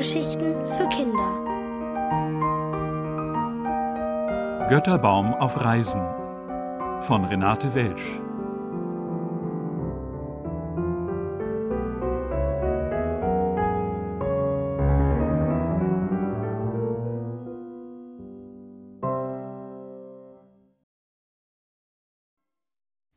[0.00, 1.30] Hörgeschichten für Kinder.
[4.70, 6.00] Götterbaum auf Reisen
[7.02, 8.18] von Renate Welsch.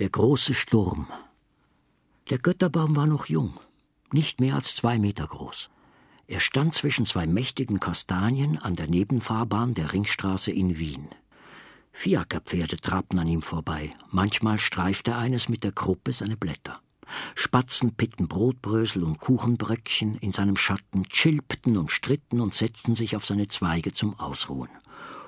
[0.00, 1.06] Der große Sturm.
[2.28, 3.54] Der Götterbaum war noch jung,
[4.10, 5.71] nicht mehr als zwei Meter groß.
[6.32, 11.08] Er stand zwischen zwei mächtigen Kastanien an der Nebenfahrbahn der Ringstraße in Wien.
[11.92, 13.94] Fiakerpferde trabten an ihm vorbei.
[14.10, 16.80] Manchmal streifte eines mit der Kruppe seine Blätter.
[17.34, 23.26] Spatzen pickten Brotbrösel und Kuchenbröckchen in seinem Schatten, chilpten und stritten und setzten sich auf
[23.26, 24.70] seine Zweige zum Ausruhen.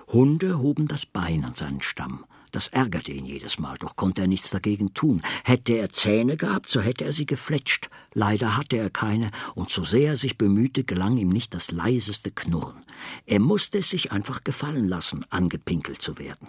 [0.09, 2.25] Hunde hoben das Bein an seinen Stamm.
[2.55, 5.23] Das ärgerte ihn jedes Mal, doch konnte er nichts dagegen tun.
[5.43, 7.91] Hätte er Zähne gehabt, so hätte er sie gefletscht.
[8.13, 12.31] Leider hatte er keine, und so sehr er sich bemühte, gelang ihm nicht das leiseste
[12.31, 12.85] Knurren.
[13.27, 16.47] Er musste es sich einfach gefallen lassen, angepinkelt zu werden.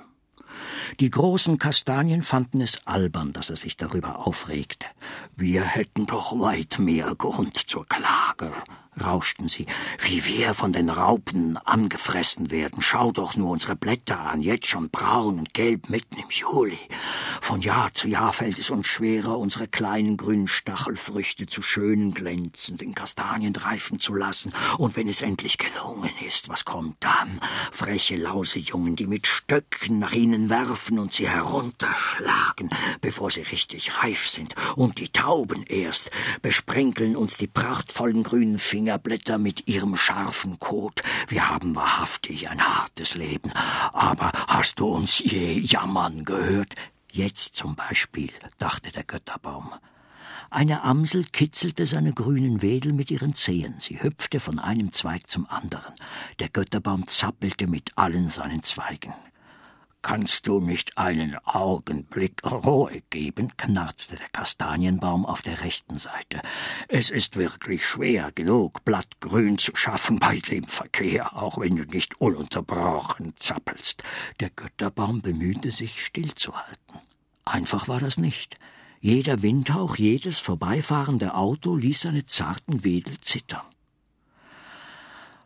[0.99, 4.85] Die großen Kastanien fanden es albern, dass er sich darüber aufregte.
[5.35, 8.53] Wir hätten doch weit mehr Grund zur Klage,
[9.03, 9.65] rauschten sie,
[9.99, 12.81] wie wir von den Raupen angefressen werden.
[12.81, 16.79] Schau doch nur unsere Blätter an, jetzt schon braun und gelb mitten im Juli.
[17.41, 22.95] Von Jahr zu Jahr fällt es uns schwerer, unsere kleinen grünen Stachelfrüchte zu schönen, glänzenden
[22.95, 24.53] Kastanien reifen zu lassen.
[24.77, 27.39] Und wenn es endlich gelungen ist, was kommt dann?
[27.71, 32.69] Freche Lausejungen, die mit Stöcken nach ihnen werfen und sie herunterschlagen,
[33.01, 34.55] bevor sie richtig reif sind.
[34.75, 41.01] Und die Tauben erst besprenkeln uns die prachtvollen grünen Finger Fingerblätter mit ihrem scharfen Kot.
[41.27, 43.51] Wir haben wahrhaftig ein hartes Leben.
[43.93, 46.75] Aber hast du uns je jammern gehört?
[47.11, 49.73] Jetzt zum Beispiel, dachte der Götterbaum.
[50.51, 53.73] Eine Amsel kitzelte seine grünen Wedel mit ihren Zehen.
[53.79, 55.95] Sie hüpfte von einem Zweig zum anderen.
[56.37, 59.15] Der Götterbaum zappelte mit allen seinen Zweigen.
[60.05, 63.57] Kannst du nicht einen Augenblick Ruhe geben?
[63.57, 66.43] knarzte der Kastanienbaum auf der rechten Seite.
[66.87, 72.21] Es ist wirklich schwer genug, Blattgrün zu schaffen bei dem Verkehr, auch wenn du nicht
[72.21, 74.03] ununterbrochen zappelst.
[74.39, 76.99] Der Götterbaum bemühte sich, stillzuhalten.
[77.43, 78.59] Einfach war das nicht.
[79.01, 83.65] Jeder Windhauch, jedes vorbeifahrende Auto ließ seine zarten Wedel zittern.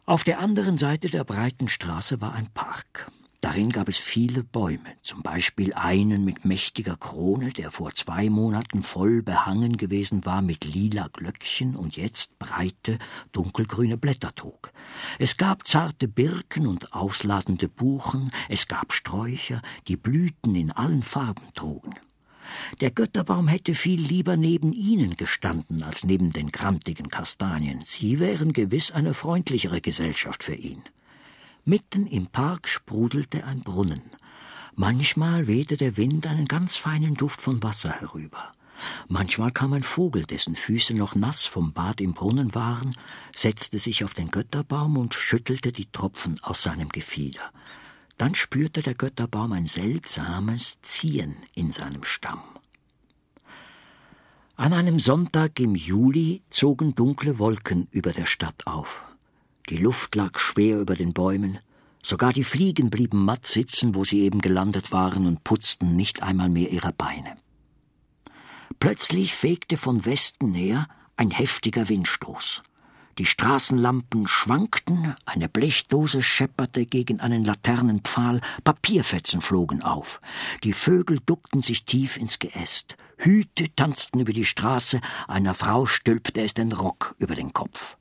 [0.06, 3.10] Auf der anderen Seite der breiten Straße war ein Park.
[3.50, 8.84] Darin gab es viele Bäume, zum Beispiel einen mit mächtiger Krone, der vor zwei Monaten
[8.84, 13.00] voll behangen gewesen war mit lila Glöckchen und jetzt breite,
[13.32, 14.72] dunkelgrüne Blätter trug.
[15.18, 21.48] Es gab zarte Birken und ausladende Buchen, es gab Sträucher, die Blüten in allen Farben
[21.56, 21.96] trugen.
[22.82, 27.82] Der Götterbaum hätte viel lieber neben ihnen gestanden als neben den krantigen Kastanien.
[27.84, 30.84] Sie wären gewiss eine freundlichere Gesellschaft für ihn.
[31.70, 34.02] Mitten im Park sprudelte ein Brunnen.
[34.74, 38.52] Manchmal wehte der Wind einen ganz feinen Duft von Wasser herüber.
[39.08, 42.96] Manchmal kam ein Vogel, dessen Füße noch nass vom Bad im Brunnen waren,
[43.36, 47.52] setzte sich auf den Götterbaum und schüttelte die Tropfen aus seinem Gefieder.
[48.18, 52.42] Dann spürte der Götterbaum ein seltsames Ziehen in seinem Stamm.
[54.56, 59.04] An einem Sonntag im Juli zogen dunkle Wolken über der Stadt auf.
[59.70, 61.60] Die Luft lag schwer über den Bäumen,
[62.02, 66.50] sogar die Fliegen blieben matt sitzen, wo sie eben gelandet waren und putzten nicht einmal
[66.50, 67.38] mehr ihre Beine.
[68.80, 70.88] Plötzlich fegte von Westen her
[71.18, 72.64] ein heftiger Windstoß.
[73.20, 80.22] Die Straßenlampen schwankten, eine Blechdose schepperte gegen einen Laternenpfahl, Papierfetzen flogen auf.
[80.64, 82.96] Die Vögel duckten sich tief ins Geäst.
[83.18, 87.98] Hüte tanzten über die Straße, einer Frau stülpte es den Rock über den Kopf.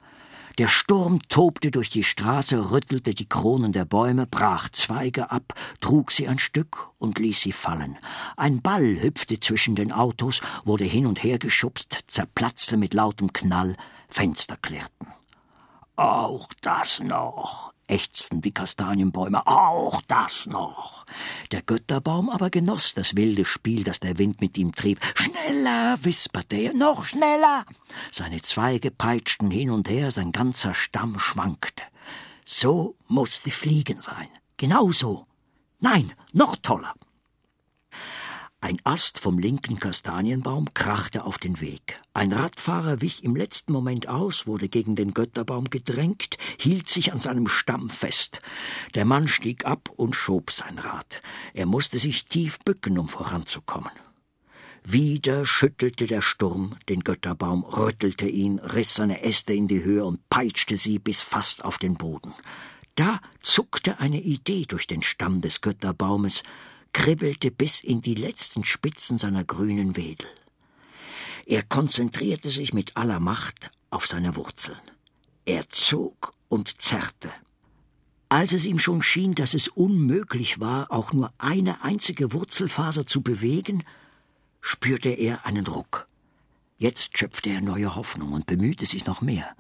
[0.59, 6.11] Der Sturm tobte durch die Straße, rüttelte die Kronen der Bäume, brach Zweige ab, trug
[6.11, 7.97] sie ein Stück und ließ sie fallen.
[8.37, 13.77] Ein Ball hüpfte zwischen den Autos, wurde hin und her geschubst, zerplatzte mit lautem Knall,
[14.09, 15.07] Fenster klirrten.
[15.95, 21.07] Auch das noch, ächzten die Kastanienbäume, auch das noch.
[21.51, 25.01] Der Götterbaum aber genoss das wilde Spiel, das der Wind mit ihm trieb.
[25.15, 27.65] Schneller, wisperte er, noch schneller.
[28.13, 31.83] Seine Zweige peitschten hin und her, sein ganzer Stamm schwankte.
[32.45, 34.29] So musste Fliegen sein.
[34.57, 35.27] Genau so.
[35.81, 36.95] Nein, noch toller.
[38.61, 42.01] Ein Ast vom linken Kastanienbaum krachte auf den Weg.
[42.13, 47.21] Ein Radfahrer wich im letzten Moment aus, wurde gegen den Götterbaum gedrängt, hielt sich an
[47.21, 48.41] seinem Stamm fest.
[48.97, 51.23] Der Mann stieg ab und schob sein Rad.
[51.55, 53.93] Er musste sich tief bücken, um voranzukommen.
[54.83, 60.29] Wieder schüttelte der Sturm den Götterbaum, rüttelte ihn, riss seine Äste in die Höhe und
[60.31, 62.35] peitschte sie bis fast auf den Boden.
[62.97, 66.43] Da zuckte eine Idee durch den Stamm des Götterbaumes,
[66.99, 70.27] kribbelte bis in die letzten Spitzen seiner grünen Wedel.
[71.47, 74.81] Er konzentrierte sich mit aller Macht auf seine Wurzeln.
[75.45, 77.33] Er zog und zerrte.
[78.29, 83.23] Als es ihm schon schien, dass es unmöglich war, auch nur eine einzige Wurzelfaser zu
[83.23, 83.85] bewegen,
[84.61, 86.09] spürte er einen Ruck.
[86.79, 89.55] Jetzt schöpfte er neue Hoffnung und bemühte sich noch mehr.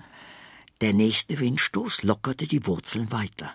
[0.80, 3.52] Der nächste Windstoß lockerte die Wurzeln weiter.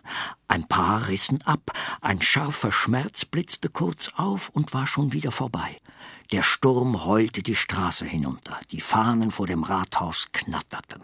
[0.50, 1.72] Ein paar rissen ab,
[2.02, 5.80] ein scharfer Schmerz blitzte kurz auf und war schon wieder vorbei.
[6.34, 11.04] Der Sturm heulte die Straße hinunter, die Fahnen vor dem Rathaus knatterten.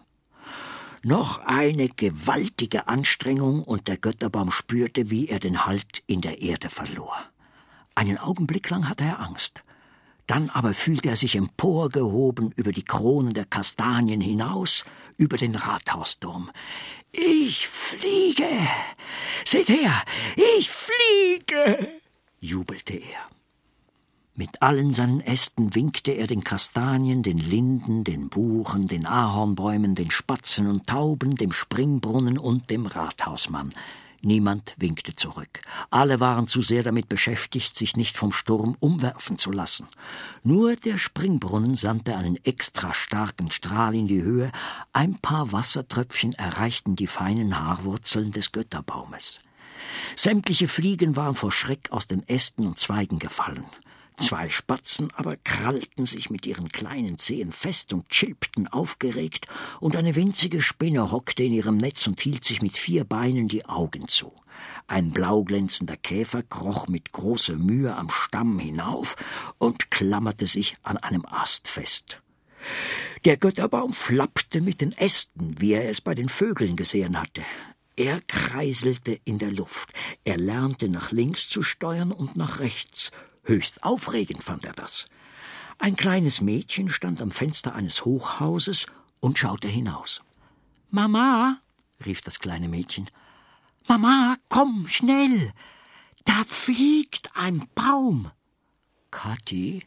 [1.04, 6.68] Noch eine gewaltige Anstrengung, und der Götterbaum spürte, wie er den Halt in der Erde
[6.68, 7.16] verlor.
[7.96, 9.64] Einen Augenblick lang hatte er Angst.
[10.30, 14.86] Dann aber fühlte er sich emporgehoben über die Kronen der Kastanien hinaus,
[15.18, 16.52] über den Rathausturm.
[17.12, 18.46] Ich fliege!
[19.44, 20.04] Seht her!
[20.60, 21.90] Ich fliege!
[22.40, 23.22] jubelte er.
[24.36, 30.12] Mit allen seinen Ästen winkte er den Kastanien, den Linden, den Buchen, den Ahornbäumen, den
[30.12, 33.72] Spatzen und Tauben, dem Springbrunnen und dem Rathausmann.
[34.22, 35.62] Niemand winkte zurück.
[35.90, 39.88] Alle waren zu sehr damit beschäftigt, sich nicht vom Sturm umwerfen zu lassen.
[40.44, 44.52] Nur der Springbrunnen sandte einen extra starken Strahl in die Höhe,
[44.92, 49.40] ein paar Wassertröpfchen erreichten die feinen Haarwurzeln des Götterbaumes.
[50.16, 53.66] Sämtliche Fliegen waren vor Schreck aus den Ästen und Zweigen gefallen.
[54.20, 59.48] Zwei Spatzen aber krallten sich mit ihren kleinen Zehen fest und chilpten aufgeregt,
[59.80, 63.66] und eine winzige Spinne hockte in ihrem Netz und hielt sich mit vier Beinen die
[63.66, 64.34] Augen zu.
[64.88, 69.16] Ein blauglänzender Käfer kroch mit großer Mühe am Stamm hinauf
[69.58, 72.22] und klammerte sich an einem Ast fest.
[73.26, 77.44] Der Götterbaum flappte mit den Ästen, wie er es bei den Vögeln gesehen hatte.
[77.96, 79.90] Er kreiselte in der Luft.
[80.24, 83.12] Er lernte nach links zu steuern und nach rechts,
[83.50, 85.08] Höchst aufregend fand er das.
[85.80, 88.86] Ein kleines Mädchen stand am Fenster eines Hochhauses
[89.22, 90.22] und schaute hinaus.
[90.92, 91.60] Mama,
[92.06, 93.10] rief das kleine Mädchen,
[93.88, 95.52] Mama, komm schnell,
[96.26, 98.30] da fliegt ein Baum.
[99.10, 99.82] Kathi,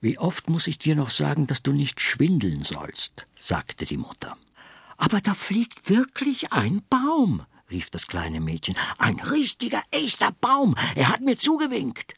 [0.00, 4.36] wie oft muss ich dir noch sagen, dass du nicht schwindeln sollst, sagte die Mutter.
[4.98, 8.76] Aber da fliegt wirklich ein Baum, rief das kleine Mädchen.
[8.98, 10.76] Ein richtiger, echter Baum.
[10.94, 12.14] Er hat mir zugewinkt.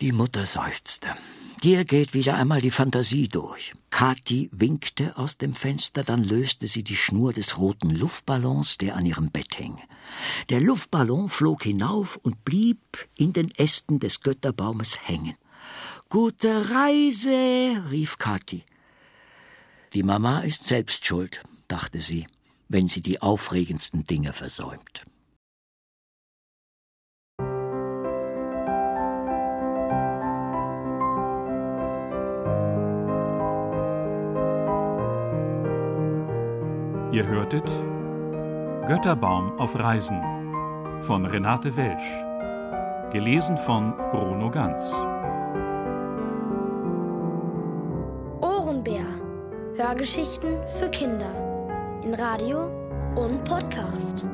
[0.00, 1.14] Die Mutter seufzte.
[1.62, 3.74] Dir geht wieder einmal die Fantasie durch.
[3.90, 9.06] Kathi winkte aus dem Fenster, dann löste sie die Schnur des roten Luftballons, der an
[9.06, 9.80] ihrem Bett hing.
[10.50, 15.36] Der Luftballon flog hinauf und blieb in den Ästen des Götterbaumes hängen.
[16.08, 18.64] Gute Reise, rief Kathi.
[19.94, 22.26] Die Mama ist selbst schuld, dachte sie,
[22.68, 25.06] wenn sie die aufregendsten Dinge versäumt.
[37.14, 37.70] Ihr hörtet
[38.88, 40.20] Götterbaum auf Reisen
[41.02, 42.10] von Renate Welsch.
[43.12, 44.92] Gelesen von Bruno Ganz.
[48.40, 49.06] Ohrenbär.
[49.76, 51.30] Hörgeschichten für Kinder.
[52.02, 52.66] In Radio
[53.14, 54.26] und Podcast.